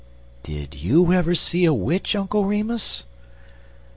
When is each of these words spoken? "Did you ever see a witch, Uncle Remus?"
"Did 0.41 0.73
you 0.73 1.13
ever 1.13 1.35
see 1.35 1.63
a 1.63 1.73
witch, 1.75 2.15
Uncle 2.15 2.43
Remus?" 2.45 3.03